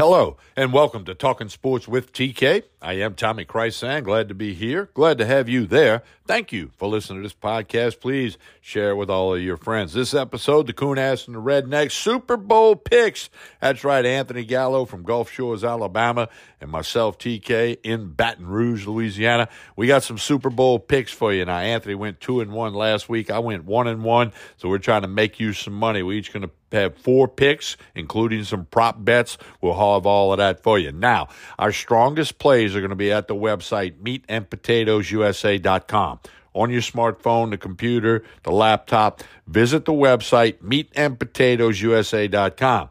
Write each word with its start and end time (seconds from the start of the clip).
Hello, 0.00 0.36
and 0.54 0.72
welcome 0.72 1.04
to 1.06 1.14
Talking 1.16 1.48
Sports 1.48 1.88
with 1.88 2.12
TK. 2.12 2.62
I 2.80 2.92
am 2.92 3.14
Tommy 3.14 3.44
Chrysan. 3.44 4.04
Glad 4.04 4.28
to 4.28 4.34
be 4.34 4.54
here. 4.54 4.90
Glad 4.94 5.18
to 5.18 5.26
have 5.26 5.48
you 5.48 5.66
there. 5.66 6.04
Thank 6.24 6.52
you 6.52 6.70
for 6.76 6.86
listening 6.86 7.20
to 7.20 7.24
this 7.24 7.34
podcast. 7.34 7.98
Please 7.98 8.38
share 8.60 8.90
it 8.90 8.94
with 8.94 9.10
all 9.10 9.34
of 9.34 9.42
your 9.42 9.56
friends. 9.56 9.94
This 9.94 10.14
episode, 10.14 10.68
the 10.68 10.72
Coon 10.72 10.98
Ass 10.98 11.26
and 11.26 11.34
the 11.34 11.40
Redneck 11.40 11.90
Super 11.90 12.36
Bowl 12.36 12.76
picks. 12.76 13.28
That's 13.60 13.82
right, 13.82 14.06
Anthony 14.06 14.44
Gallo 14.44 14.84
from 14.84 15.02
Gulf 15.02 15.32
Shores, 15.32 15.64
Alabama, 15.64 16.28
and 16.60 16.70
myself, 16.70 17.18
TK, 17.18 17.78
in 17.82 18.12
Baton 18.12 18.46
Rouge, 18.46 18.86
Louisiana. 18.86 19.48
We 19.74 19.88
got 19.88 20.04
some 20.04 20.18
Super 20.18 20.50
Bowl 20.50 20.78
picks 20.78 21.10
for 21.10 21.32
you. 21.32 21.44
Now, 21.44 21.58
Anthony 21.58 21.96
went 21.96 22.20
two 22.20 22.40
and 22.40 22.52
one 22.52 22.72
last 22.72 23.08
week. 23.08 23.32
I 23.32 23.40
went 23.40 23.64
one 23.64 23.88
and 23.88 24.04
one, 24.04 24.32
so 24.58 24.68
we're 24.68 24.78
trying 24.78 25.02
to 25.02 25.08
make 25.08 25.40
you 25.40 25.52
some 25.52 25.74
money. 25.74 26.04
We 26.04 26.18
each 26.18 26.32
going 26.32 26.42
to 26.42 26.50
have 26.72 26.96
four 26.96 27.28
picks, 27.28 27.76
including 27.94 28.42
some 28.44 28.64
prop 28.66 29.04
bets. 29.04 29.36
We'll 29.60 29.74
have 29.74 30.06
all 30.06 30.32
of 30.32 30.38
that 30.38 30.62
for 30.62 30.78
you. 30.78 30.92
Now, 30.92 31.28
our 31.58 31.72
strongest 31.72 32.38
plays 32.38 32.76
are 32.76 32.80
going 32.80 32.90
to 32.90 32.96
be 32.96 33.10
at 33.12 33.28
the 33.28 33.34
website 33.34 33.96
meatandpotatoesusa.com. 34.02 36.20
On 36.54 36.70
your 36.70 36.80
smartphone, 36.82 37.50
the 37.50 37.58
computer, 37.58 38.24
the 38.42 38.50
laptop, 38.50 39.22
visit 39.46 39.84
the 39.84 39.92
website 39.92 40.56
meatandpotatoesusa.com. 40.58 42.88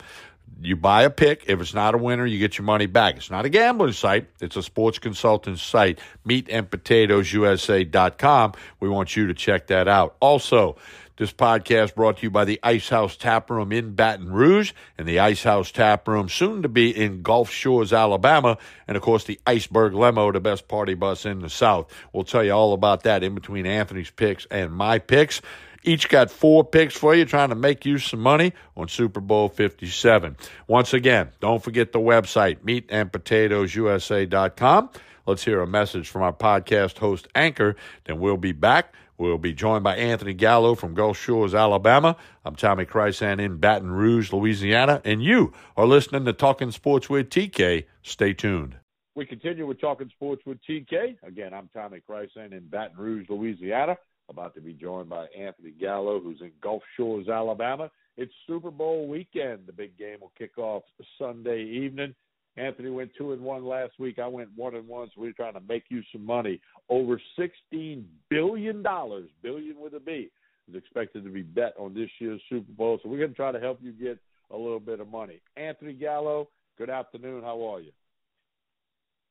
You 0.60 0.76
buy 0.76 1.04
a 1.04 1.10
pick. 1.10 1.46
If 1.48 1.62
it's 1.62 1.74
not 1.74 1.94
a 1.94 1.98
winner, 1.98 2.26
you 2.26 2.40
get 2.40 2.58
your 2.58 2.66
money 2.66 2.88
back. 2.88 3.18
It's 3.18 3.30
not 3.30 3.46
a 3.46 3.50
gambling 3.50 3.92
site. 3.94 4.28
It's 4.42 4.56
a 4.56 4.64
sports 4.64 4.98
consultant 5.00 5.60
site, 5.60 6.00
meatandpotatoesusa.com. 6.28 8.54
We 8.80 8.90
want 8.90 9.16
you 9.16 9.28
to 9.28 9.36
check 9.36 9.68
that 9.68 9.88
out. 9.88 10.16
Also, 10.20 10.78
this 11.18 11.34
podcast 11.34 11.96
brought 11.96 12.18
to 12.18 12.24
you 12.24 12.30
by 12.30 12.46
the 12.46 12.60
Ice 12.64 12.88
House 12.90 13.18
Tap 13.18 13.50
Room 13.50 13.72
in 13.72 13.96
Baton 13.96 14.32
Rouge 14.32 14.74
and 14.98 15.08
the 15.08 15.20
Ice 15.20 15.44
House 15.44 15.72
Tap 15.72 16.08
Room, 16.08 16.30
soon 16.30 16.62
to 16.62 16.70
be 16.70 16.96
in 16.96 17.24
Gulf 17.24 17.50
Shores, 17.50 17.92
Alabama, 17.92 18.60
and 18.88 18.96
of 18.96 19.02
course 19.04 19.24
the 19.24 19.40
Iceberg 19.46 19.96
Limo, 19.96 20.32
the 20.32 20.40
best 20.40 20.68
party 20.68 20.94
bus 20.94 21.26
in 21.26 21.40
the 21.40 21.50
South. 21.50 21.92
We'll 22.14 22.24
tell 22.24 22.44
you 22.44 22.52
all 22.52 22.74
about 22.74 23.02
that 23.04 23.24
in 23.24 23.34
between 23.36 23.66
Anthony's 23.66 24.12
picks 24.12 24.46
and 24.52 24.72
my 24.72 25.00
picks. 25.00 25.42
Each 25.84 26.08
got 26.08 26.30
four 26.30 26.64
picks 26.64 26.96
for 26.96 27.16
you, 27.16 27.26
trying 27.26 27.50
to 27.50 27.56
make 27.56 27.84
you 27.86 27.98
some 27.98 28.20
money 28.20 28.54
on 28.76 28.88
Super 28.88 29.22
Bowl 29.22 29.50
57. 29.50 30.38
Once 30.68 30.94
again, 30.94 31.32
don't 31.40 31.64
forget 31.64 31.94
the 31.94 32.00
website, 32.00 32.60
meatandpotatoesusa.com. 32.60 34.90
Let's 35.26 35.44
hear 35.44 35.62
a 35.62 35.68
message 35.68 36.10
from 36.10 36.22
our 36.22 36.34
podcast 36.34 37.00
host, 37.00 37.28
Anchor, 37.34 37.76
then 38.06 38.20
we'll 38.20 38.38
be 38.38 38.52
back 38.52 38.94
We'll 39.20 39.40
be 39.40 39.52
joined 39.54 39.84
by 39.84 39.96
Anthony 39.96 40.36
Gallo 40.36 40.76
from 40.76 40.94
Gulf 40.94 41.18
Shores, 41.18 41.56
Alabama. 41.56 42.16
I'm 42.46 42.56
Tommy 42.56 42.86
Chrysan 42.86 43.42
in 43.42 43.58
Baton 43.58 43.90
Rouge, 43.90 44.32
Louisiana, 44.32 45.02
and 45.04 45.24
you 45.24 45.54
are 45.76 45.88
listening 45.88 46.26
to 46.26 46.34
Talking 46.34 46.70
Sports 46.70 47.10
with 47.10 47.32
TK. 47.32 47.86
Stay 48.04 48.34
tuned. 48.34 48.76
We 49.16 49.26
continue 49.26 49.66
with 49.66 49.82
Talking 49.82 50.10
Sports 50.10 50.44
with 50.46 50.60
TK. 50.70 51.18
Again, 51.24 51.52
I'm 51.52 51.68
Tommy 51.74 52.00
Chrysan 52.08 52.52
in 52.52 52.68
Baton 52.68 52.96
Rouge, 52.96 53.26
Louisiana. 53.28 53.98
About 54.30 54.54
to 54.54 54.62
be 54.62 54.74
joined 54.74 55.10
by 55.10 55.26
Anthony 55.36 55.72
Gallo, 55.72 56.20
who's 56.20 56.42
in 56.42 56.52
Gulf 56.62 56.84
Shores, 56.96 57.28
Alabama. 57.28 57.90
It's 58.18 58.34
Super 58.46 58.70
Bowl 58.70 59.08
weekend. 59.08 59.62
The 59.66 59.74
big 59.74 59.98
game 59.98 60.18
will 60.22 60.34
kick 60.38 60.60
off 60.60 60.84
Sunday 61.18 61.64
evening. 61.64 62.14
Anthony 62.58 62.90
went 62.90 63.12
two 63.18 63.34
and 63.34 63.42
one 63.42 63.66
last 63.66 63.94
week. 64.00 64.20
I 64.20 64.28
went 64.28 64.50
one 64.56 64.76
and 64.76 64.88
one, 64.88 65.10
so 65.14 65.22
we're 65.22 65.32
trying 65.32 65.54
to 65.54 65.62
make 65.62 65.86
you 65.90 66.02
some 66.12 66.26
money. 66.26 66.60
Over 66.90 67.22
sixteen 67.38 68.08
billion 68.30 68.82
dollars, 68.82 69.30
billion 69.44 69.80
with 69.80 69.94
a 69.94 70.00
B, 70.00 70.30
is 70.68 70.76
expected 70.76 71.24
to 71.24 71.30
be 71.30 71.44
bet 71.44 71.74
on 71.78 71.94
this 71.94 72.10
year's 72.20 72.42
Super 72.50 72.72
Bowl. 72.74 73.00
So 73.02 73.10
we're 73.10 73.20
going 73.20 73.30
to 73.30 73.36
try 73.36 73.52
to 73.52 73.60
help 73.60 73.80
you 73.82 73.92
get 73.92 74.18
a 74.52 74.58
little 74.58 74.80
bit 74.80 75.00
of 75.00 75.08
money. 75.08 75.40
Anthony 75.56 75.94
Gallo, 75.94 76.50
good 76.78 76.90
afternoon. 76.90 77.44
How 77.44 77.64
are 77.68 77.80
you? 77.80 77.92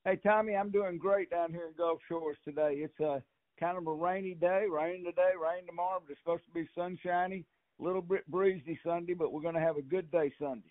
Hey 0.04 0.20
Tommy, 0.22 0.54
I'm 0.54 0.70
doing 0.70 0.98
great 0.98 1.30
down 1.30 1.50
here 1.50 1.66
in 1.66 1.72
Gulf 1.76 1.98
Shores 2.08 2.36
today. 2.44 2.74
It's 2.76 3.00
a 3.00 3.20
kind 3.58 3.76
of 3.76 3.88
a 3.88 3.92
rainy 3.92 4.34
day, 4.34 4.66
rain 4.70 5.04
today, 5.04 5.32
rain 5.34 5.66
tomorrow, 5.66 6.00
but 6.00 6.12
it's 6.12 6.20
supposed 6.20 6.44
to 6.44 6.52
be 6.52 6.68
sunshiny. 6.76 7.44
A 7.80 7.82
little 7.82 8.02
bit 8.02 8.24
breezy 8.30 8.78
Sunday, 8.86 9.14
but 9.14 9.32
we're 9.32 9.42
going 9.42 9.56
to 9.56 9.60
have 9.60 9.78
a 9.78 9.82
good 9.82 10.08
day 10.12 10.32
Sunday. 10.38 10.70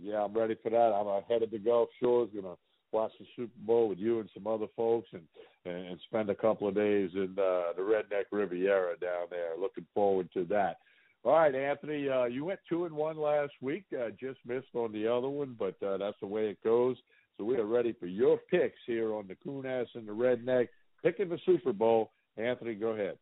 Yeah, 0.00 0.24
I'm 0.24 0.32
ready 0.32 0.56
for 0.62 0.70
that. 0.70 0.76
I'm 0.76 1.22
headed 1.28 1.50
to 1.50 1.58
Gulf 1.58 1.88
Shores, 2.00 2.30
gonna 2.34 2.54
watch 2.92 3.12
the 3.18 3.26
Super 3.36 3.52
Bowl 3.66 3.88
with 3.88 3.98
you 3.98 4.20
and 4.20 4.30
some 4.34 4.46
other 4.46 4.66
folks, 4.76 5.08
and 5.12 5.22
and 5.64 5.98
spend 6.06 6.30
a 6.30 6.34
couple 6.34 6.68
of 6.68 6.74
days 6.74 7.10
in 7.14 7.34
uh, 7.38 7.72
the 7.76 7.82
Redneck 7.82 8.24
Riviera 8.30 8.96
down 8.98 9.26
there. 9.30 9.50
Looking 9.58 9.86
forward 9.94 10.28
to 10.34 10.44
that. 10.44 10.78
All 11.24 11.32
right, 11.32 11.54
Anthony, 11.54 12.08
uh, 12.08 12.24
you 12.24 12.44
went 12.44 12.60
two 12.68 12.84
and 12.84 12.94
one 12.94 13.18
last 13.18 13.52
week. 13.60 13.84
Uh, 13.92 14.10
just 14.18 14.38
missed 14.46 14.74
on 14.74 14.92
the 14.92 15.06
other 15.06 15.28
one, 15.28 15.56
but 15.58 15.74
uh, 15.84 15.98
that's 15.98 16.16
the 16.20 16.26
way 16.26 16.48
it 16.48 16.62
goes. 16.62 16.96
So 17.36 17.44
we 17.44 17.56
are 17.56 17.66
ready 17.66 17.92
for 17.92 18.06
your 18.06 18.38
picks 18.50 18.78
here 18.86 19.12
on 19.12 19.26
the 19.26 19.36
Coon 19.44 19.66
Ass 19.66 19.86
and 19.94 20.06
the 20.06 20.12
Redneck, 20.12 20.68
picking 21.02 21.28
the 21.28 21.38
Super 21.44 21.72
Bowl. 21.72 22.12
Anthony, 22.36 22.74
go 22.74 22.88
ahead. 22.88 23.18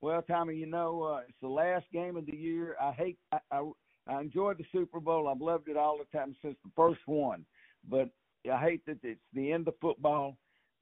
Well, 0.00 0.22
Tommy, 0.22 0.54
you 0.54 0.66
know 0.66 1.02
uh, 1.02 1.20
it's 1.28 1.38
the 1.42 1.48
last 1.48 1.86
game 1.92 2.16
of 2.16 2.26
the 2.26 2.36
year. 2.36 2.76
I 2.80 2.92
hate 2.92 3.18
I 3.32 3.62
I 4.08 4.20
enjoyed 4.20 4.58
the 4.58 4.64
Super 4.72 5.00
Bowl. 5.00 5.28
I've 5.28 5.40
loved 5.40 5.68
it 5.68 5.76
all 5.76 5.98
the 5.98 6.18
time 6.18 6.34
since 6.42 6.56
the 6.64 6.70
first 6.74 7.00
one. 7.06 7.44
But 7.88 8.08
I 8.50 8.58
hate 8.60 8.84
that 8.86 8.98
it's 9.02 9.20
the 9.34 9.52
end 9.52 9.68
of 9.68 9.74
football. 9.80 10.36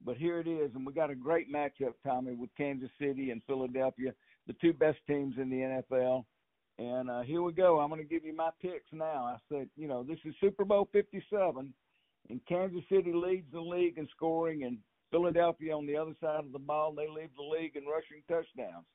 But 0.05 0.17
here 0.17 0.39
it 0.39 0.47
is, 0.47 0.71
and 0.75 0.85
we 0.85 0.93
got 0.93 1.09
a 1.09 1.15
great 1.15 1.51
matchup, 1.51 1.93
Tommy, 2.05 2.35
with 2.35 2.51
Kansas 2.55 2.89
City 2.99 3.31
and 3.31 3.41
Philadelphia, 3.47 4.13
the 4.45 4.53
two 4.61 4.71
best 4.71 4.99
teams 5.07 5.35
in 5.41 5.49
the 5.49 5.81
NFL. 5.97 6.23
And 6.77 7.09
uh, 7.09 7.21
here 7.21 7.41
we 7.41 7.51
go. 7.51 7.79
I'm 7.79 7.89
going 7.89 8.01
to 8.01 8.07
give 8.07 8.23
you 8.23 8.35
my 8.35 8.51
picks 8.61 8.91
now. 8.93 9.25
I 9.25 9.37
said, 9.49 9.69
you 9.75 9.87
know, 9.87 10.03
this 10.03 10.19
is 10.23 10.35
Super 10.39 10.65
Bowl 10.65 10.87
57, 10.91 11.73
and 12.29 12.41
Kansas 12.47 12.83
City 12.89 13.11
leads 13.11 13.51
the 13.51 13.59
league 13.59 13.97
in 13.97 14.07
scoring, 14.15 14.63
and 14.63 14.77
Philadelphia 15.09 15.75
on 15.75 15.87
the 15.87 15.97
other 15.97 16.13
side 16.21 16.45
of 16.45 16.51
the 16.51 16.59
ball, 16.59 16.93
they 16.93 17.07
lead 17.07 17.31
the 17.35 17.43
league 17.43 17.75
in 17.75 17.85
rushing 17.85 18.21
touchdowns. 18.27 18.85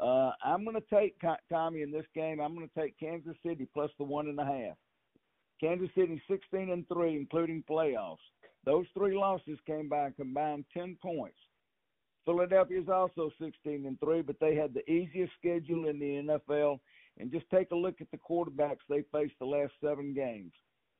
Uh, 0.00 0.32
I'm 0.44 0.64
going 0.64 0.76
to 0.76 0.94
take 0.94 1.16
Tommy 1.50 1.82
in 1.82 1.90
this 1.90 2.04
game. 2.14 2.40
I'm 2.40 2.54
going 2.54 2.68
to 2.68 2.80
take 2.80 2.98
Kansas 2.98 3.36
City 3.44 3.66
plus 3.72 3.90
the 3.98 4.04
one 4.04 4.28
and 4.28 4.38
a 4.38 4.44
half. 4.44 4.76
Kansas 5.60 5.88
City 5.96 6.20
16 6.30 6.70
and 6.70 6.86
three, 6.88 7.16
including 7.16 7.64
playoffs. 7.70 8.18
Those 8.64 8.86
three 8.94 9.16
losses 9.16 9.58
came 9.66 9.88
by 9.88 10.08
a 10.08 10.10
combined 10.10 10.66
10 10.74 10.98
points. 11.00 11.38
Philadelphia 12.26 12.80
is 12.80 12.88
also 12.88 13.30
16 13.40 13.86
and 13.86 13.98
three, 14.00 14.20
but 14.20 14.36
they 14.40 14.54
had 14.54 14.74
the 14.74 14.88
easiest 14.90 15.32
schedule 15.38 15.88
in 15.88 15.98
the 15.98 16.38
NFL. 16.50 16.80
And 17.18 17.32
just 17.32 17.48
take 17.50 17.70
a 17.70 17.76
look 17.76 18.00
at 18.00 18.10
the 18.10 18.18
quarterbacks 18.18 18.84
they 18.90 19.02
faced 19.12 19.38
the 19.38 19.46
last 19.46 19.72
seven 19.82 20.12
games. 20.12 20.52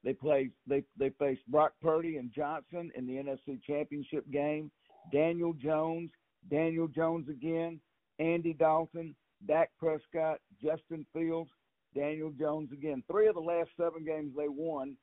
They 0.03 0.15
played 0.15 0.53
they 0.67 0.85
they 0.97 1.11
faced 1.19 1.43
Brock 1.49 1.73
Purdy 1.83 2.17
and 2.17 2.33
Johnson 2.33 2.91
in 2.95 3.07
the 3.07 3.15
NFC 3.15 3.61
Championship 3.63 4.25
game. 4.31 4.71
Daniel 5.13 5.53
Jones, 5.53 6.11
Daniel 6.49 6.89
Jones 6.89 7.29
again, 7.29 7.81
Andy 8.19 8.53
Dalton, 8.53 9.15
Dak 9.47 9.71
Prescott, 9.79 10.41
Justin 10.63 11.05
Fields, 11.13 11.51
Daniel 11.95 12.33
Jones 12.39 12.71
again. 12.73 13.03
Three 13.11 13.29
of 13.29 13.35
the 13.35 13.41
last 13.41 13.71
seven 13.77 14.05
games 14.05 14.33
they 14.37 14.49
won 14.49 14.97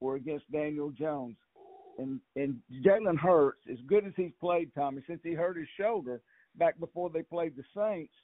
were 0.00 0.16
against 0.16 0.50
Daniel 0.50 0.90
Jones. 0.90 1.36
And 1.98 2.20
and 2.36 2.58
Jalen 2.84 3.18
Hurts, 3.18 3.60
as 3.70 3.78
good 3.86 4.06
as 4.06 4.12
he's 4.16 4.32
played, 4.40 4.70
Tommy, 4.74 5.02
since 5.06 5.20
he 5.22 5.34
hurt 5.34 5.58
his 5.58 5.68
shoulder 5.78 6.20
back 6.56 6.78
before 6.80 7.10
they 7.10 7.22
played 7.22 7.54
the 7.54 7.64
Saints, 7.76 8.14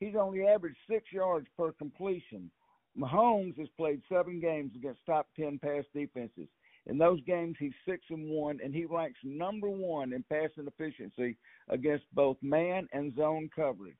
he's 0.00 0.16
only 0.16 0.46
averaged 0.46 0.76
six 0.88 1.12
yards 1.12 1.46
per 1.56 1.72
completion. 1.72 2.50
Mahomes 2.98 3.56
has 3.58 3.68
played 3.76 4.02
seven 4.08 4.40
games 4.40 4.72
against 4.74 5.06
top 5.06 5.28
ten 5.38 5.58
pass 5.58 5.84
defenses. 5.94 6.48
In 6.90 6.98
those 6.98 7.20
games, 7.22 7.54
he's 7.60 7.72
six 7.88 8.04
and 8.10 8.28
one, 8.28 8.58
and 8.62 8.74
he 8.74 8.84
ranks 8.84 9.20
number 9.22 9.70
one 9.70 10.12
in 10.12 10.24
passing 10.24 10.66
efficiency 10.66 11.36
against 11.68 12.04
both 12.12 12.36
man 12.42 12.88
and 12.92 13.14
zone 13.14 13.48
coverage. 13.54 13.94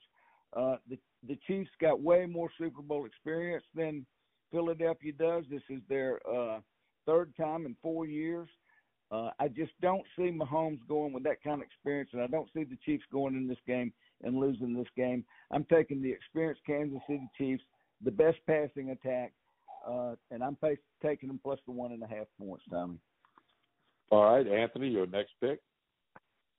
Uh, 0.52 0.76
the 0.88 0.98
the 1.28 1.38
Chiefs 1.46 1.70
got 1.81 2.00
way 2.00 2.26
more 2.26 2.50
Super 2.58 2.82
Bowl 2.82 3.06
experience 3.06 3.64
than 3.75 4.04
Philadelphia 4.50 5.12
does. 5.12 5.44
This 5.48 5.62
is 5.69 5.81
their 5.88 6.19
uh, 6.28 6.58
third 7.06 7.32
time 7.37 7.64
in 7.64 7.76
four 7.81 8.06
years. 8.06 8.48
Uh, 9.12 9.31
I 9.38 9.48
just 9.48 9.72
don't 9.81 10.04
see 10.16 10.32
Mahomes 10.32 10.81
going 10.88 11.12
with 11.12 11.22
that 11.25 11.43
kind 11.44 11.60
of 11.60 11.66
experience, 11.66 12.10
and 12.12 12.22
I 12.22 12.26
don't 12.26 12.48
see 12.54 12.64
the 12.64 12.78
Chiefs 12.84 13.04
going 13.12 13.36
in 13.36 13.46
this 13.46 13.58
game 13.66 13.93
and 14.25 14.36
losing 14.36 14.75
this 14.75 14.88
game. 14.96 15.25
I'm 15.52 15.64
taking 15.64 16.02
the 16.02 16.10
experienced 16.10 16.62
Kansas 16.66 17.00
City 17.06 17.28
Chiefs, 17.38 17.62
the 18.02 18.10
best 18.10 18.38
passing 18.46 18.90
attack, 18.90 19.32
uh, 19.88 20.15
and 20.31 20.43
I'm 20.43 20.56
pay- 20.56 20.79
taking 21.03 21.29
them 21.29 21.41
plus 21.43 21.59
the 21.67 21.73
one 21.73 21.93
and 21.93 22.03
a 22.03 22.06
half 22.06 22.27
points, 22.38 22.65
Tommy. 22.71 22.99
All 24.11 24.25
right, 24.25 24.47
Anthony, 24.47 24.88
your 24.88 25.06
next 25.06 25.32
pick. 25.41 25.61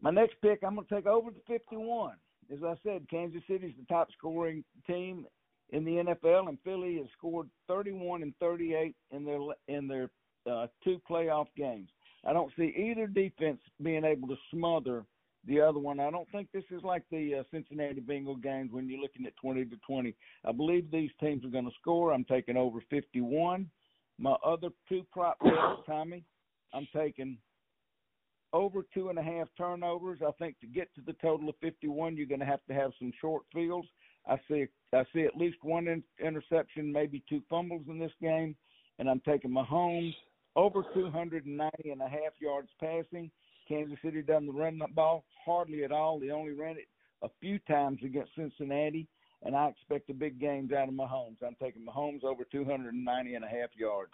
My 0.02 0.10
next 0.10 0.36
pick, 0.42 0.60
I'm 0.66 0.76
going 0.76 0.88
to 0.88 0.96
take 0.96 1.06
over 1.06 1.32
the 1.32 1.42
51. 1.48 2.16
As 2.52 2.60
I 2.64 2.76
said, 2.84 3.08
Kansas 3.10 3.42
City 3.48 3.68
is 3.68 3.74
the 3.78 3.86
top 3.94 4.10
scoring 4.18 4.64
team 4.88 5.26
in 5.70 5.86
the 5.86 5.92
NFL, 5.92 6.50
and 6.50 6.58
Philly 6.64 6.98
has 6.98 7.08
scored 7.18 7.50
31 7.68 8.24
and 8.24 8.34
38 8.40 8.96
in 9.12 9.26
their 9.26 9.40
in 9.68 9.88
their 9.88 10.10
uh, 10.50 10.68
two 10.84 11.00
playoff 11.10 11.48
games. 11.56 11.90
I 12.26 12.34
don't 12.34 12.52
see 12.58 12.74
either 12.76 13.08
defense 13.08 13.60
being 13.82 14.04
able 14.04 14.28
to 14.28 14.36
smother 14.52 15.06
the 15.46 15.60
other 15.60 15.80
one. 15.80 16.00
I 16.00 16.12
don't 16.12 16.30
think 16.32 16.50
this 16.54 16.64
is 16.72 16.84
like 16.84 17.04
the 17.12 17.40
uh, 17.40 17.44
Cincinnati 17.52 18.00
Bengal 18.00 18.36
games 18.36 18.72
when 18.72 18.88
you're 18.88 19.02
looking 19.02 19.26
at 19.26 19.36
20 19.38 19.66
to 19.66 19.76
20. 19.88 20.16
I 20.46 20.52
believe 20.52 20.92
these 20.92 21.12
teams 21.20 21.44
are 21.46 21.50
going 21.50 21.66
to 21.66 21.76
score. 21.80 22.14
I'm 22.14 22.26
taking 22.26 22.58
over 22.58 22.80
51. 22.90 23.70
My 24.20 24.36
other 24.46 24.70
two 24.88 25.04
prop 25.12 25.40
bets, 25.40 25.82
Tommy, 25.88 26.24
I'm 26.74 26.88
taking 26.96 27.38
over 28.54 28.86
two 28.94 29.10
and 29.10 29.18
a 29.18 29.24
half 29.24 29.48
turnovers. 29.58 30.20
I 30.26 30.32
think 30.38 30.60
to 30.60 30.68
get 30.68 30.94
to 30.96 31.02
the 31.06 31.14
total 31.14 31.50
of 31.50 31.56
51, 31.62 32.18
you're 32.18 32.28
going 32.28 32.40
to 32.40 32.46
have 32.46 32.64
to 32.68 32.74
have 32.74 32.92
some 33.00 33.12
short 33.20 33.44
fields. 33.54 33.88
I 34.28 34.38
see 34.48 34.68
I 34.94 35.04
see 35.14 35.22
at 35.22 35.38
least 35.38 35.58
one 35.64 35.88
in, 35.88 36.04
interception, 36.24 36.92
maybe 36.92 37.24
two 37.28 37.42
fumbles 37.50 37.86
in 37.88 37.98
this 37.98 38.12
game, 38.22 38.56
and 39.00 39.10
I'm 39.10 39.22
taking 39.22 39.50
Mahomes 39.50 40.14
over 40.56 40.84
290 40.94 41.90
and 41.90 42.02
a 42.02 42.08
half 42.10 42.34
yards 42.40 42.70
passing. 42.80 43.32
Kansas 43.72 43.98
City 44.04 44.22
doesn't 44.22 44.54
run 44.54 44.80
the 44.80 44.88
ball 44.94 45.24
hardly 45.46 45.86
at 45.86 45.94
all. 45.94 46.20
They 46.20 46.32
only 46.32 46.52
ran 46.52 46.76
it 46.76 46.88
a 47.22 47.30
few 47.40 47.58
times 47.60 48.00
against 48.04 48.36
Cincinnati, 48.36 49.08
and 49.44 49.56
I 49.56 49.70
expect 49.70 50.08
the 50.08 50.14
big 50.14 50.42
games 50.42 50.74
out 50.74 50.90
of 50.90 50.94
Mahomes. 50.94 51.38
I'm 51.46 51.56
taking 51.62 51.86
Mahomes 51.86 52.26
over 52.26 52.44
290 52.52 53.36
and 53.36 53.46
a 53.46 53.48
half 53.48 53.70
yards. 53.78 54.12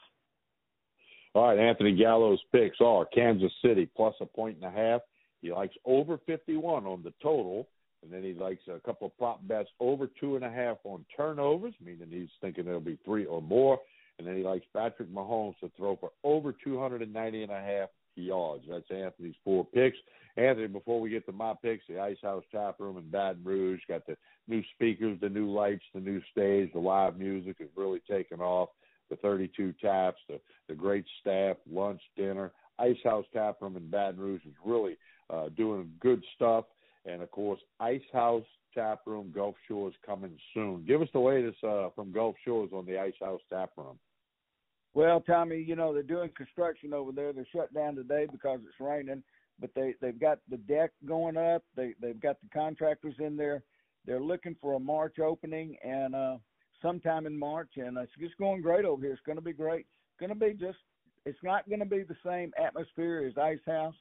All 1.33 1.48
right, 1.48 1.57
Anthony 1.57 1.95
Gallo's 1.95 2.42
picks 2.51 2.77
are 2.81 3.06
Kansas 3.06 3.51
City 3.63 3.89
plus 3.95 4.13
a 4.21 4.27
point 4.27 4.57
and 4.62 4.65
a 4.65 4.71
half. 4.71 5.01
He 5.42 5.51
likes 5.51 5.75
over 5.86 6.19
51 6.27 6.86
on 6.86 7.01
the 7.04 7.13
total, 7.21 7.68
and 8.04 8.12
then 8.12 8.24
he 8.24 8.33
likes 8.33 8.62
a 8.68 8.80
couple 8.80 9.07
of 9.07 9.18
prop 9.18 9.48
bets 9.48 9.69
over 9.80 10.07
two 10.19 10.36
and 10.36 10.45
a 10.45 10.51
half 10.51 10.77
on 10.83 11.04
turnovers, 11.15 11.74
meaning 11.83 12.09
he's 12.12 12.30
thinking 12.42 12.65
there'll 12.65 12.80
be 12.80 13.00
three 13.04 13.25
or 13.25 13.42
more. 13.42 13.80
And 14.19 14.27
then 14.27 14.36
he 14.36 14.44
likes 14.44 14.65
Patrick 14.74 15.09
Mahomes 15.12 15.57
to 15.59 15.71
throw 15.77 15.95
for 15.95 16.12
over 16.24 16.54
290 16.63 17.44
and 17.44 17.51
a 17.51 17.59
half 17.59 17.89
yards. 18.17 18.63
That's 18.69 18.89
Anthony's 18.91 19.35
four 19.43 19.65
picks. 19.65 19.97
Anthony, 20.35 20.67
before 20.67 21.01
we 21.01 21.09
get 21.09 21.25
to 21.25 21.31
my 21.31 21.53
picks, 21.61 21.85
the 21.87 21.99
Ice 21.99 22.17
House 22.21 22.43
Tap 22.51 22.75
Room 22.79 22.97
in 22.97 23.09
Baton 23.09 23.43
Rouge 23.43 23.81
got 23.87 24.05
the 24.05 24.15
new 24.47 24.61
speakers, 24.75 25.17
the 25.19 25.29
new 25.29 25.51
lights, 25.51 25.83
the 25.93 25.99
new 25.99 26.21
stage, 26.31 26.71
the 26.73 26.79
live 26.79 27.17
music 27.17 27.57
is 27.59 27.69
really 27.75 28.01
taking 28.09 28.39
off. 28.39 28.69
The 29.09 29.15
32 29.17 29.73
taps, 29.81 30.19
the 30.27 30.37
the 30.67 30.75
great 30.75 31.05
staff, 31.21 31.57
lunch, 31.71 32.01
dinner. 32.15 32.51
Ice 32.79 32.97
House 33.03 33.25
Tap 33.33 33.57
Room 33.61 33.77
in 33.77 33.89
Baton 33.89 34.19
Rouge 34.19 34.45
is 34.45 34.53
really 34.65 34.97
uh, 35.29 35.49
doing 35.55 35.91
good 35.99 36.23
stuff. 36.35 36.65
And 37.05 37.21
of 37.21 37.31
course, 37.31 37.59
Ice 37.79 38.01
House 38.11 38.43
Tap 38.73 39.01
Room 39.05 39.31
Gulf 39.33 39.55
Shores 39.67 39.93
coming 40.05 40.37
soon. 40.53 40.85
Give 40.85 41.01
us 41.01 41.07
the 41.13 41.19
latest 41.19 41.63
uh, 41.63 41.89
from 41.95 42.11
Gulf 42.11 42.35
Shores 42.45 42.69
on 42.73 42.85
the 42.85 42.99
Ice 42.99 43.13
House 43.19 43.41
Tap 43.49 43.71
Room. 43.77 43.97
Well, 44.93 45.21
Tommy, 45.21 45.61
you 45.61 45.75
know 45.75 45.93
they're 45.93 46.03
doing 46.03 46.31
construction 46.35 46.93
over 46.93 47.11
there. 47.11 47.33
They're 47.33 47.47
shut 47.53 47.73
down 47.73 47.95
today 47.95 48.25
because 48.31 48.59
it's 48.63 48.79
raining, 48.79 49.23
but 49.59 49.69
they 49.75 49.93
they've 50.01 50.19
got 50.19 50.39
the 50.49 50.57
deck 50.57 50.91
going 51.05 51.37
up. 51.37 51.63
They 51.75 51.93
they've 52.01 52.19
got 52.19 52.37
the 52.41 52.49
contractors 52.53 53.15
in 53.19 53.37
there. 53.37 53.63
They're 54.05 54.21
looking 54.21 54.55
for 54.61 54.73
a 54.73 54.79
March 54.79 55.19
opening 55.19 55.77
and 55.83 56.15
uh 56.15 56.37
sometime 56.81 57.25
in 57.25 57.37
March, 57.37 57.71
and 57.77 57.97
it's 57.97 58.11
just 58.19 58.37
going 58.37 58.61
great 58.61 58.85
over 58.85 59.01
here. 59.03 59.13
It's 59.13 59.21
going 59.25 59.37
to 59.37 59.41
be 59.43 59.53
great. 59.53 59.81
It's 59.81 60.19
going 60.19 60.29
to 60.29 60.35
be 60.35 60.53
just. 60.53 60.77
It's 61.25 61.43
not 61.43 61.67
going 61.67 61.79
to 61.79 61.85
be 61.85 62.03
the 62.03 62.15
same 62.25 62.53
atmosphere 62.57 63.27
as 63.27 63.37
Ice 63.37 63.59
House 63.65 63.95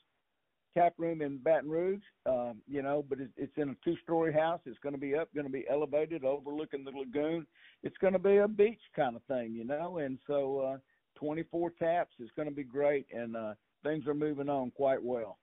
tap 0.76 0.94
room 0.98 1.22
in 1.22 1.38
Baton 1.38 1.70
Rouge, 1.70 2.02
um, 2.26 2.58
you 2.68 2.82
know, 2.82 3.04
but 3.08 3.18
it's, 3.20 3.32
it's 3.36 3.56
in 3.56 3.70
a 3.70 3.76
two-story 3.84 4.32
house. 4.32 4.60
It's 4.66 4.78
going 4.82 4.94
to 4.94 5.00
be 5.00 5.14
up, 5.14 5.32
going 5.34 5.46
to 5.46 5.52
be 5.52 5.64
elevated, 5.70 6.24
overlooking 6.24 6.84
the 6.84 6.90
lagoon. 6.90 7.46
It's 7.82 7.96
going 7.98 8.12
to 8.12 8.18
be 8.18 8.36
a 8.38 8.48
beach 8.48 8.80
kind 8.94 9.16
of 9.16 9.22
thing, 9.24 9.54
you 9.54 9.64
know, 9.64 9.98
and 9.98 10.18
so 10.26 10.60
uh, 10.60 10.78
24 11.18 11.70
taps 11.78 12.14
is 12.20 12.28
going 12.36 12.48
to 12.48 12.54
be 12.54 12.64
great, 12.64 13.06
and 13.12 13.36
uh, 13.36 13.54
things 13.82 14.06
are 14.06 14.14
moving 14.14 14.48
on 14.48 14.70
quite 14.70 15.02
well. 15.02 15.38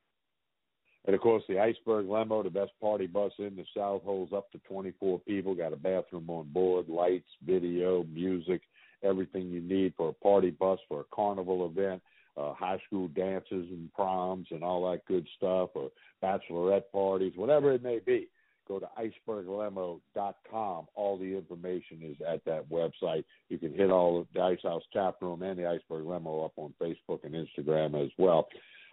And 1.06 1.15
of 1.15 1.21
course, 1.21 1.44
the 1.50 1.59
Iceberg 1.59 2.07
Limo, 2.07 2.44
the 2.44 2.50
best 2.50 2.71
party 2.79 3.07
bus 3.07 3.33
in 3.39 3.56
the 3.56 3.65
South, 3.75 4.03
holds 4.03 4.31
up 4.31 4.51
to 4.51 4.59
24 4.59 5.19
people. 5.27 5.53
Got 5.53 5.74
a 5.74 5.77
bathroom 5.77 6.29
on 6.29 6.47
board, 6.53 6.88
lights, 6.88 7.27
video, 7.45 8.06
music, 8.06 8.62
everything 9.03 9.50
you 9.50 9.59
need 9.59 9.94
for 9.97 10.09
a 10.09 10.13
party 10.13 10.51
bus 10.51 10.79
for 10.88 11.01
a 11.01 11.15
carnival 11.15 11.65
event 11.65 12.01
uh, 12.38 12.53
high 12.53 12.80
school 12.88 13.07
dances 13.09 13.68
and 13.69 13.94
proms 13.94 14.47
and 14.51 14.63
all 14.63 14.89
that 14.91 15.06
good 15.06 15.27
stuff, 15.38 15.69
or 15.75 15.91
bachelorette 16.24 16.89
parties, 16.91 17.33
whatever 17.35 17.74
it 17.74 17.83
may 17.83 18.00
be. 18.00 18.27
Go 18.68 18.80
to 18.80 18.88
iceberglimo.com. 18.97 20.88
All 20.95 21.18
the 21.18 21.35
information 21.35 22.00
is 22.01 22.15
at 22.25 22.45
that 22.45 22.69
website. 22.69 23.25
You 23.50 23.57
can 23.57 23.74
hit 23.74 23.91
all 23.91 24.21
of 24.21 24.27
the 24.33 24.41
Ice 24.41 24.59
House 24.63 24.83
Tap 24.94 25.15
Room 25.21 25.41
and 25.41 25.59
the 25.59 25.68
Iceberg 25.68 26.06
Limo 26.06 26.45
up 26.45 26.53
on 26.56 26.74
Facebook 26.81 27.25
and 27.25 27.35
Instagram 27.35 28.01
as 28.01 28.09
well. 28.18 28.47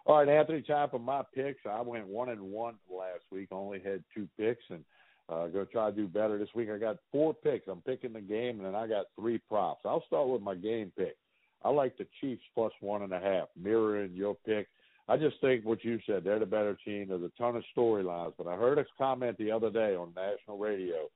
All 0.07 0.19
right, 0.19 0.29
Anthony, 0.29 0.63
time 0.63 0.89
for 0.91 0.99
my 0.99 1.23
picks. 1.35 1.61
I 1.71 1.83
went 1.83 2.07
one 2.07 2.31
and 2.31 2.41
one 2.41 2.75
last 2.91 3.23
week. 3.31 3.49
Only 3.53 3.81
had 3.81 4.03
two 4.15 4.29
picks, 4.37 4.65
and 4.71 4.83
uh, 5.29 5.47
going 5.47 5.67
to 5.67 5.73
try 5.73 5.91
to 5.91 5.97
do 5.97 6.09
better 6.09 6.39
this 6.39 6.49
week. 6.55 6.69
I 6.71 6.79
got 6.79 6.97
four 7.13 7.35
picks. 7.35 7.69
I'm 7.69 7.83
picking 7.83 8.15
the 8.15 8.21
game, 8.21 8.57
and 8.57 8.65
then 8.65 8.75
I 8.75 8.89
got 8.89 9.07
three 9.19 9.39
props. 9.39 9.83
I'll 9.85 10.05
start 10.07 10.29
with 10.29 10.43
my 10.43 10.55
game 10.55 10.91
pick. 10.97 11.17
I 11.62 11.71
like 11.71 11.97
the 11.99 12.07
Chiefs 12.21 12.43
plus 12.55 12.73
one 12.81 13.03
and 13.03 13.12
a 13.12 13.21
half, 13.21 13.49
mirroring 13.57 14.12
your 14.15 14.35
pick. 14.47 14.69
I 15.09 15.17
just 15.17 15.41
think 15.41 15.65
what 15.65 15.85
you 15.85 15.99
said, 16.07 16.25
they're 16.25 16.39
the 16.39 16.47
better 16.47 16.79
team. 16.85 17.09
There's 17.09 17.23
a 17.23 17.33
ton 17.37 17.57
of 17.57 17.65
storylines, 17.77 18.35
but 18.39 18.47
I 18.47 18.57
heard 18.57 18.79
a 18.79 18.87
comment 18.97 19.37
the 19.39 19.51
other 19.51 19.71
day 19.71 19.97
on 19.97 20.12
national 20.15 20.59
radio. 20.59 21.09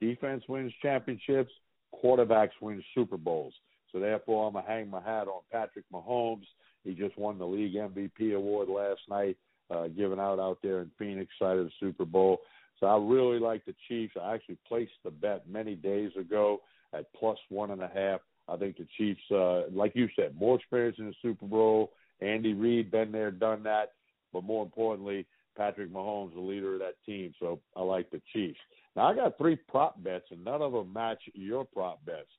Defense 0.00 0.44
wins 0.48 0.72
championships, 0.82 1.50
quarterbacks 1.92 2.50
win 2.60 2.82
Super 2.94 3.16
Bowls. 3.16 3.54
So 3.90 4.00
therefore, 4.00 4.46
I'm 4.46 4.52
gonna 4.52 4.66
hang 4.66 4.90
my 4.90 5.00
hat 5.00 5.28
on 5.28 5.40
Patrick 5.50 5.86
Mahomes. 5.92 6.46
He 6.84 6.94
just 6.94 7.16
won 7.18 7.38
the 7.38 7.46
league 7.46 7.74
MVP 7.74 8.34
award 8.34 8.68
last 8.68 9.00
night, 9.08 9.36
uh, 9.70 9.88
given 9.88 10.20
out 10.20 10.38
out 10.38 10.58
there 10.62 10.80
in 10.80 10.90
Phoenix, 10.98 11.32
side 11.38 11.58
of 11.58 11.64
the 11.64 11.72
Super 11.80 12.04
Bowl. 12.04 12.42
So 12.78 12.86
I 12.86 12.96
really 12.96 13.40
like 13.40 13.64
the 13.64 13.74
Chiefs. 13.88 14.14
I 14.20 14.34
actually 14.34 14.58
placed 14.66 14.92
the 15.04 15.10
bet 15.10 15.48
many 15.48 15.74
days 15.74 16.12
ago 16.16 16.60
at 16.92 17.12
plus 17.14 17.38
one 17.48 17.70
and 17.70 17.82
a 17.82 17.90
half. 17.92 18.20
I 18.48 18.56
think 18.56 18.76
the 18.76 18.86
Chiefs, 18.96 19.20
uh, 19.30 19.70
like 19.70 19.92
you 19.94 20.08
said, 20.16 20.34
more 20.38 20.56
experience 20.56 20.96
in 20.98 21.06
the 21.06 21.14
Super 21.22 21.46
Bowl. 21.46 21.92
Andy 22.20 22.54
Reid 22.54 22.90
been 22.90 23.12
there, 23.12 23.30
done 23.30 23.62
that, 23.64 23.92
but 24.32 24.42
more 24.44 24.64
importantly, 24.64 25.26
Patrick 25.56 25.92
Mahomes, 25.92 26.34
the 26.34 26.40
leader 26.40 26.74
of 26.74 26.80
that 26.80 26.94
team. 27.04 27.32
So 27.38 27.60
I 27.76 27.82
like 27.82 28.10
the 28.10 28.22
Chiefs. 28.32 28.58
Now 28.96 29.08
I 29.08 29.14
got 29.14 29.38
three 29.38 29.56
prop 29.56 30.02
bets, 30.02 30.26
and 30.30 30.44
none 30.44 30.62
of 30.62 30.72
them 30.72 30.92
match 30.92 31.20
your 31.34 31.64
prop 31.64 32.04
bets. 32.04 32.30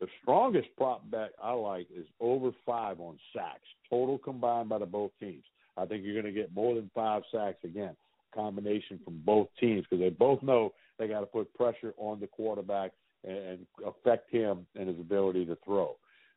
The 0.00 0.06
strongest 0.22 0.68
prop 0.76 1.08
bet 1.10 1.32
I 1.42 1.52
like 1.52 1.88
is 1.94 2.06
over 2.20 2.52
five 2.64 3.00
on 3.00 3.18
sacks, 3.34 3.66
total 3.90 4.18
combined 4.18 4.68
by 4.68 4.78
the 4.78 4.86
both 4.86 5.10
teams. 5.18 5.44
I 5.76 5.86
think 5.86 6.04
you're 6.04 6.20
going 6.20 6.32
to 6.32 6.40
get 6.40 6.54
more 6.54 6.74
than 6.74 6.90
five 6.94 7.22
sacks 7.32 7.64
again, 7.64 7.96
combination 8.34 9.00
from 9.04 9.20
both 9.24 9.48
teams 9.58 9.84
because 9.88 10.02
they 10.02 10.10
both 10.10 10.42
know 10.42 10.72
they 10.98 11.08
got 11.08 11.20
to 11.20 11.26
put 11.26 11.52
pressure 11.54 11.94
on 11.96 12.20
the 12.20 12.26
quarterback 12.26 12.92
and 13.24 13.66
affect 13.86 14.30
him 14.30 14.66
and 14.76 14.88
his 14.88 14.98
ability 14.98 15.44
to 15.46 15.56
throw. 15.64 15.96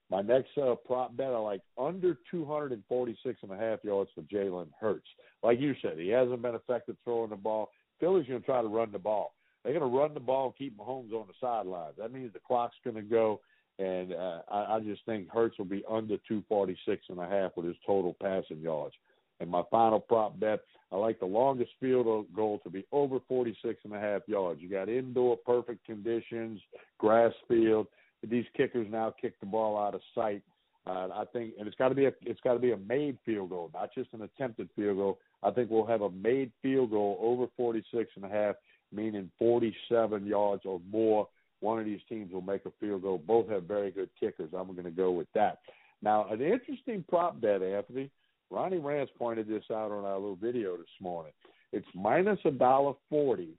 My 0.10 0.22
next 0.22 0.58
uh, 0.58 0.76
prop 0.76 1.16
bet, 1.16 1.28
I 1.28 1.38
like 1.38 1.62
under 1.78 2.18
246 2.30 3.40
and 3.44 3.52
a 3.52 3.58
half 3.58 3.80
yards 3.84 4.10
for 4.14 4.22
Jalen 4.24 4.68
Hurts. 4.80 5.08
Like 5.42 5.60
you 5.60 5.74
said, 5.82 5.98
he 5.98 6.10
hasn't 6.10 6.42
been 6.42 6.56
effective 6.56 6.98
throwing 7.06 7.30
the 7.30 7.38
ball. 7.38 7.70
Philly's 8.00 8.28
going 8.28 8.42
to 8.42 8.46
try 8.46 8.62
to 8.62 8.68
run 8.68 8.92
the 8.92 9.00
ball. 9.00 9.34
They're 9.64 9.78
going 9.78 9.90
to 9.90 9.98
run 9.98 10.14
the 10.14 10.20
ball 10.20 10.48
and 10.48 10.58
keep 10.58 10.78
Mahomes 10.78 11.14
on 11.14 11.28
the 11.28 11.34
sidelines. 11.40 11.96
That 11.98 12.12
means 12.12 12.34
the 12.34 12.40
clock's 12.40 12.76
going 12.84 12.98
to 12.98 13.02
go, 13.02 13.40
and 13.80 14.12
uh, 14.12 14.40
I, 14.50 14.76
I 14.76 14.80
just 14.82 15.06
think 15.06 15.30
Hurts 15.30 15.58
will 15.58 15.66
be 15.66 15.84
under 15.90 16.18
246 16.28 17.06
and 17.10 17.20
a 17.20 17.28
half 17.28 17.52
with 17.56 17.68
his 17.68 17.78
total 17.86 18.16
passing 18.22 18.60
yards. 18.60 18.96
And 19.42 19.50
my 19.50 19.64
final 19.72 20.00
prop 20.00 20.40
bet, 20.40 20.60
I 20.92 20.98
like 20.98 21.20
the 21.20 21.26
longest 21.26 21.72
field 21.80 22.28
goal 22.36 22.60
to 22.64 22.70
be 22.70 22.86
over 22.92 23.18
46 23.28 23.80
and 23.84 23.94
a 23.94 24.00
half 24.00 24.22
yards. 24.28 24.62
You 24.62 24.70
got 24.70 24.88
indoor 24.88 25.36
perfect 25.36 25.84
conditions, 25.86 26.62
grass 27.00 27.34
field. 27.48 27.88
These 28.24 28.46
kickers 28.56 28.88
now 28.90 29.14
kick 29.20 29.40
the 29.40 29.48
ball 29.48 29.80
out 29.80 29.96
of 29.96 30.02
sight. 30.14 30.44
Uh, 30.86 31.10
I 31.14 31.24
think, 31.34 31.54
and 31.58 31.68
it's 31.68 31.78
got 31.78 31.90
to 31.90 31.96
be 31.96 32.06
a 32.06 32.12
it's 32.22 32.40
got 32.42 32.54
to 32.54 32.60
be 32.60 32.72
a 32.72 32.78
made 32.78 33.18
field 33.26 33.50
goal, 33.50 33.72
not 33.74 33.94
just 33.94 34.14
an 34.14 34.22
attempted 34.22 34.70
field 34.76 34.98
goal. 34.98 35.20
I 35.42 35.50
think 35.52 35.72
we'll 35.72 35.86
have 35.86 36.02
a 36.02 36.10
made 36.10 36.52
field 36.62 36.92
goal 36.92 37.18
over 37.20 37.48
46 37.58 38.12
and 38.16 38.26
a 38.26 38.30
half, 38.30 38.56
meaning 38.92 39.32
47 39.40 40.26
yards 40.26 40.64
or 40.66 40.82
more. 40.92 41.28
One 41.62 41.80
of 41.80 41.86
these 41.86 42.00
teams 42.10 42.32
will 42.32 42.42
make 42.42 42.66
a 42.66 42.72
field 42.80 43.04
goal. 43.04 43.22
Both 43.26 43.50
have 43.50 43.64
very 43.64 43.92
good 43.92 44.10
kickers. 44.20 44.50
I'm 44.56 44.74
going 44.74 44.84
to 44.84 44.92
go 44.92 45.12
with 45.12 45.28
that. 45.34 45.60
Now, 46.02 46.28
an 46.30 46.42
interesting 46.42 47.06
prop 47.08 47.40
bet, 47.40 47.62
Anthony. 47.62 48.10
Ronnie 48.52 48.78
Rance 48.78 49.10
pointed 49.18 49.48
this 49.48 49.64
out 49.72 49.92
on 49.92 50.04
our 50.04 50.16
little 50.16 50.36
video 50.36 50.76
this 50.76 50.86
morning. 51.00 51.32
It's 51.72 51.88
minus 51.96 52.40
a 52.46 52.52
dollar 52.52 52.94
forty 53.10 53.56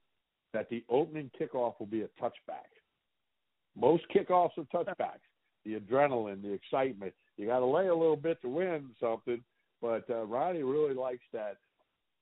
that 0.52 0.68
the 0.68 0.84
opening 0.90 1.30
kickoff 1.40 1.74
will 1.78 1.86
be 1.86 2.02
a 2.02 2.08
touchback. 2.22 2.68
Most 3.74 4.04
kickoffs 4.14 4.58
are 4.58 4.64
touchbacks. 4.64 5.24
The 5.64 5.80
adrenaline, 5.80 6.42
the 6.42 6.52
excitement. 6.52 7.14
You 7.38 7.46
got 7.46 7.60
to 7.60 7.66
lay 7.66 7.86
a 7.86 7.94
little 7.94 8.16
bit 8.16 8.42
to 8.42 8.48
win 8.48 8.90
something, 9.00 9.42
but 9.80 10.04
uh, 10.10 10.26
Ronnie 10.26 10.62
really 10.62 10.94
likes 10.94 11.24
that. 11.32 11.56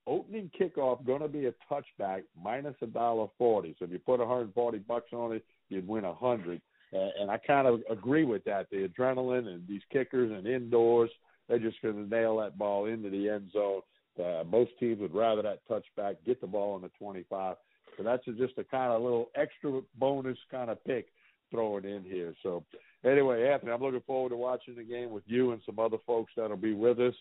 Opening 0.06 0.50
kickoff 0.58 1.04
going 1.04 1.22
to 1.22 1.28
be 1.28 1.46
a 1.46 1.54
touchback 1.70 2.22
minus 2.40 2.76
a 2.82 2.86
dollar 2.86 3.26
forty. 3.36 3.74
So 3.78 3.84
if 3.84 3.90
you 3.90 3.98
put 3.98 4.20
140 4.20 4.78
bucks 4.78 5.12
on 5.12 5.32
it, 5.32 5.44
you'd 5.68 5.88
win 5.88 6.04
a 6.04 6.14
hundred. 6.14 6.60
Uh, 6.94 7.08
and 7.20 7.30
I 7.30 7.38
kind 7.38 7.66
of 7.66 7.80
agree 7.90 8.24
with 8.24 8.44
that. 8.44 8.68
The 8.70 8.88
adrenaline 8.88 9.46
and 9.48 9.66
these 9.68 9.82
kickers 9.92 10.30
and 10.32 10.46
indoors 10.46 11.10
they're 11.50 11.58
just 11.58 11.82
going 11.82 11.96
to 11.96 12.08
nail 12.08 12.38
that 12.38 12.56
ball 12.56 12.86
into 12.86 13.10
the 13.10 13.28
end 13.28 13.50
zone. 13.52 13.80
Uh, 14.18 14.44
most 14.44 14.70
teams 14.78 15.00
would 15.00 15.14
rather 15.14 15.42
that 15.42 15.60
touchback, 15.68 16.16
get 16.24 16.40
the 16.40 16.46
ball 16.46 16.74
on 16.74 16.82
the 16.82 16.90
25. 16.98 17.56
So 17.96 18.04
that's 18.04 18.26
a, 18.28 18.32
just 18.32 18.56
a 18.56 18.64
kind 18.64 18.92
of 18.92 19.02
little 19.02 19.30
extra 19.34 19.80
bonus 19.98 20.38
kind 20.50 20.70
of 20.70 20.82
pick 20.84 21.08
throwing 21.50 21.84
in 21.84 22.04
here. 22.04 22.34
So 22.44 22.64
anyway, 23.04 23.48
Anthony, 23.48 23.72
I'm 23.72 23.82
looking 23.82 24.02
forward 24.06 24.30
to 24.30 24.36
watching 24.36 24.76
the 24.76 24.84
game 24.84 25.10
with 25.10 25.24
you 25.26 25.50
and 25.50 25.60
some 25.66 25.80
other 25.80 25.98
folks 26.06 26.32
that'll 26.36 26.56
be 26.56 26.72
with 26.72 27.00
us. 27.00 27.14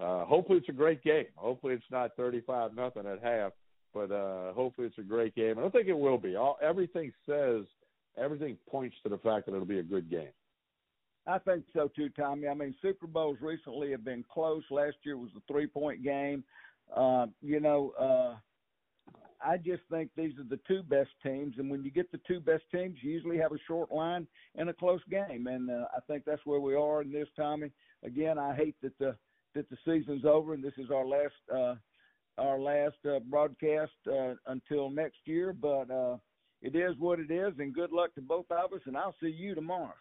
Uh, 0.00 0.24
hopefully, 0.24 0.58
it's 0.58 0.68
a 0.68 0.72
great 0.72 1.02
game. 1.04 1.26
Hopefully, 1.36 1.74
it's 1.74 1.84
not 1.90 2.16
35 2.16 2.74
nothing 2.74 3.06
at 3.06 3.22
half, 3.22 3.52
but 3.94 4.10
uh, 4.10 4.52
hopefully, 4.52 4.88
it's 4.88 4.98
a 4.98 5.02
great 5.02 5.34
game. 5.34 5.58
I 5.58 5.62
don't 5.62 5.72
think 5.72 5.88
it 5.88 5.98
will 5.98 6.18
be. 6.18 6.36
All 6.36 6.58
everything 6.60 7.12
says, 7.24 7.62
everything 8.18 8.58
points 8.68 8.96
to 9.04 9.08
the 9.08 9.18
fact 9.18 9.46
that 9.46 9.54
it'll 9.54 9.64
be 9.64 9.78
a 9.78 9.84
good 9.84 10.10
game. 10.10 10.28
I 11.26 11.38
think 11.38 11.64
so 11.72 11.90
too, 11.94 12.08
Tommy. 12.10 12.46
I 12.48 12.54
mean, 12.54 12.74
Super 12.80 13.06
Bowls 13.06 13.38
recently 13.40 13.90
have 13.90 14.04
been 14.04 14.24
close. 14.32 14.62
Last 14.70 14.96
year 15.02 15.16
was 15.16 15.30
a 15.36 15.52
three-point 15.52 16.04
game. 16.04 16.44
Uh, 16.94 17.26
you 17.42 17.58
know, 17.58 17.92
uh, 18.00 18.36
I 19.44 19.56
just 19.56 19.82
think 19.90 20.10
these 20.16 20.32
are 20.38 20.48
the 20.48 20.60
two 20.68 20.82
best 20.82 21.10
teams, 21.22 21.56
and 21.58 21.68
when 21.68 21.84
you 21.84 21.90
get 21.90 22.10
the 22.12 22.20
two 22.26 22.40
best 22.40 22.62
teams, 22.72 22.96
you 23.02 23.10
usually 23.10 23.38
have 23.38 23.52
a 23.52 23.58
short 23.66 23.92
line 23.92 24.26
and 24.54 24.68
a 24.68 24.72
close 24.72 25.00
game, 25.10 25.46
and 25.46 25.70
uh, 25.70 25.86
I 25.96 26.00
think 26.06 26.24
that's 26.24 26.44
where 26.44 26.60
we 26.60 26.74
are 26.74 27.02
in 27.02 27.12
this, 27.12 27.28
Tommy. 27.36 27.70
Again, 28.04 28.38
I 28.38 28.54
hate 28.54 28.76
that 28.82 28.96
the 28.98 29.16
that 29.54 29.68
the 29.70 29.76
season's 29.86 30.26
over 30.26 30.52
and 30.52 30.62
this 30.62 30.74
is 30.76 30.90
our 30.90 31.06
last 31.06 31.34
uh, 31.52 31.74
our 32.38 32.58
last 32.58 32.96
uh, 33.08 33.18
broadcast 33.20 33.92
uh, 34.06 34.34
until 34.46 34.90
next 34.90 35.18
year, 35.24 35.52
but 35.52 35.90
uh, 35.90 36.18
it 36.60 36.76
is 36.76 36.94
what 36.98 37.18
it 37.18 37.30
is, 37.30 37.54
and 37.58 37.74
good 37.74 37.92
luck 37.92 38.14
to 38.14 38.20
both 38.20 38.44
of 38.50 38.72
us, 38.72 38.80
and 38.84 38.96
I'll 38.96 39.14
see 39.20 39.30
you 39.30 39.54
tomorrow. 39.54 39.94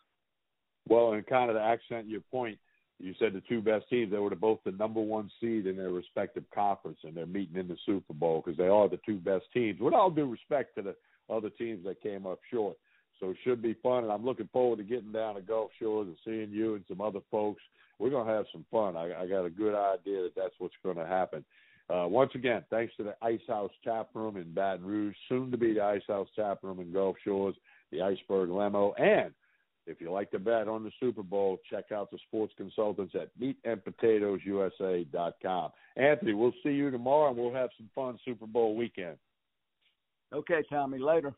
Well, 0.87 1.13
and 1.13 1.25
kind 1.25 1.49
of 1.49 1.55
to 1.55 1.61
accent 1.61 2.07
your 2.07 2.21
point, 2.31 2.59
you 2.99 3.13
said 3.19 3.33
the 3.33 3.41
two 3.41 3.61
best 3.61 3.89
teams 3.89 4.11
they 4.11 4.17
were 4.17 4.33
both 4.35 4.59
the 4.63 4.71
number 4.71 5.01
one 5.01 5.29
seed 5.41 5.67
in 5.67 5.77
their 5.77 5.91
respective 5.91 6.43
conference 6.53 6.99
and 7.03 7.15
they're 7.15 7.25
meeting 7.25 7.57
in 7.57 7.67
the 7.67 7.77
super 7.85 8.13
bowl 8.13 8.41
because 8.43 8.57
they 8.57 8.67
are 8.67 8.87
the 8.87 8.99
two 9.05 9.17
best 9.17 9.45
teams 9.53 9.79
with 9.79 9.93
all 9.93 10.09
due 10.09 10.25
respect 10.25 10.75
to 10.75 10.81
the 10.81 10.95
other 11.29 11.49
teams 11.49 11.83
that 11.83 12.01
came 12.01 12.25
up 12.25 12.39
short. 12.51 12.77
So 13.19 13.31
it 13.31 13.37
should 13.43 13.61
be 13.61 13.75
fun 13.81 14.03
and 14.03 14.11
i'm 14.11 14.25
looking 14.25 14.49
forward 14.51 14.77
to 14.77 14.83
getting 14.83 15.11
down 15.11 15.35
to 15.35 15.41
gulf 15.41 15.71
shores 15.79 16.07
and 16.07 16.17
seeing 16.23 16.51
you 16.51 16.75
and 16.75 16.85
some 16.87 17.01
other 17.01 17.19
folks. 17.29 17.61
We're 17.99 18.09
to 18.09 18.25
have 18.25 18.45
some 18.51 18.65
fun. 18.71 18.97
I, 18.97 19.23
I 19.23 19.27
got 19.27 19.45
a 19.45 19.49
good 19.49 19.75
idea 19.75 20.23
that 20.23 20.33
that's 20.35 20.55
what's 20.57 20.75
going 20.83 20.97
to 20.97 21.05
happen. 21.05 21.43
Uh, 21.89 22.07
once 22.07 22.31
again 22.33 22.63
thanks 22.69 22.93
to 22.97 23.03
the 23.03 23.15
ice 23.21 23.39
house 23.47 23.71
tap 23.83 24.09
room 24.15 24.37
in 24.37 24.53
baton 24.53 24.83
rouge 24.83 25.15
soon 25.29 25.51
to 25.51 25.57
be 25.57 25.73
the 25.73 25.83
ice 25.83 26.01
house 26.07 26.27
tap 26.35 26.59
room 26.63 26.79
in 26.79 26.91
gulf 26.91 27.15
shores 27.23 27.55
the 27.91 28.01
iceberg 28.01 28.49
limo 28.49 28.93
and 28.93 29.31
if 29.87 30.01
you 30.01 30.11
like 30.11 30.31
to 30.31 30.39
bet 30.39 30.67
on 30.67 30.83
the 30.83 30.91
Super 30.99 31.23
Bowl, 31.23 31.57
check 31.69 31.91
out 31.91 32.09
the 32.11 32.17
sports 32.27 32.53
consultants 32.57 33.15
at 33.15 33.29
meatandpotatoesusa.com. 33.39 35.71
Anthony, 35.95 36.33
we'll 36.33 36.51
see 36.63 36.71
you 36.71 36.91
tomorrow 36.91 37.29
and 37.29 37.37
we'll 37.37 37.53
have 37.53 37.69
some 37.77 37.89
fun 37.93 38.17
Super 38.25 38.47
Bowl 38.47 38.75
weekend. 38.75 39.17
Okay, 40.33 40.63
Tommy. 40.69 40.97
Later. 40.97 41.35